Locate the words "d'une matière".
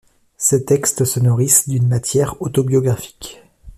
1.69-2.41